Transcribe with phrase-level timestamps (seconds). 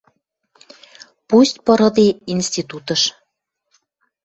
[1.29, 3.01] Пусть пырыде институтыш